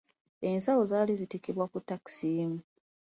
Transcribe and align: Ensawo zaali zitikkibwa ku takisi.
Ensawo 0.49 0.81
zaali 0.91 1.13
zitikkibwa 1.19 1.65
ku 1.71 1.77
takisi. 1.87 2.33